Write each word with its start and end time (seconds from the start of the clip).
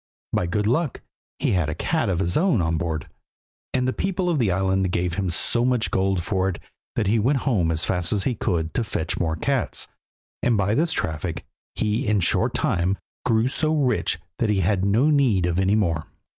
By 0.33 0.47
good 0.47 0.65
luck 0.65 1.01
he 1.37 1.51
had 1.51 1.69
a 1.69 1.75
cat 1.75 2.09
of 2.09 2.17
his 2.17 2.35
own 2.35 2.59
on 2.59 2.75
board, 2.79 3.07
and 3.71 3.87
the 3.87 3.93
people 3.93 4.31
of 4.31 4.39
the 4.39 4.49
island 4.51 4.91
gave 4.91 5.13
him 5.13 5.29
so 5.29 5.63
much 5.63 5.91
gold 5.91 6.23
for 6.23 6.49
it 6.49 6.57
that 6.95 7.05
he 7.05 7.19
went 7.19 7.41
home 7.45 7.69
as 7.69 7.85
fast 7.85 8.11
as 8.11 8.23
he 8.23 8.33
could 8.33 8.73
to 8.73 8.83
fetch 8.83 9.19
more 9.19 9.35
cats, 9.35 9.89
and 10.41 10.57
by 10.57 10.73
this 10.73 10.91
traffic 10.91 11.45
he 11.75 12.07
in 12.07 12.17
a 12.17 12.21
short 12.21 12.55
time 12.55 12.97
grew 13.27 13.47
so 13.47 13.75
rich 13.75 14.17
that 14.39 14.49
he 14.49 14.61
had 14.61 14.83
no 14.83 15.11
need 15.11 15.45
of 15.45 15.59
any 15.59 15.75
more. 15.75 16.07